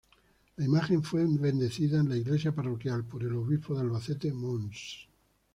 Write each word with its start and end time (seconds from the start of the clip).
La 0.57 0.65
imagen 0.65 1.03
fue 1.03 1.23
bendecida 1.37 1.99
en 1.99 2.09
la 2.09 2.17
Iglesia 2.17 2.51
Parroquial 2.55 3.03
por 3.05 3.21
el 3.21 3.33
Obispo 3.35 3.75
de 3.75 3.81
Albacete, 3.81 4.33
Mons. 4.33 5.07